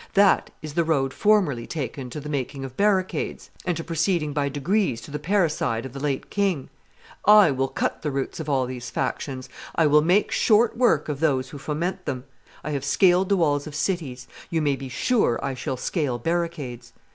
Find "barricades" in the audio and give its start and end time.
2.75-3.51, 16.17-16.93